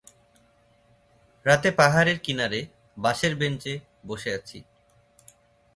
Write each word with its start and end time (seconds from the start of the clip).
রাতে 1.45 1.69
পাহাড়ের 1.71 2.17
কিনারে 2.19 2.59
বাশের 2.97 3.33
বেঞ্চে 3.35 3.73
বসে 4.07 4.29
আছি। 4.37 4.57